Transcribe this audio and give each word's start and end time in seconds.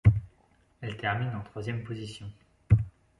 Elle 0.81 0.97
termine 0.97 1.35
en 1.35 1.43
troisième 1.43 1.83
position. 1.83 2.25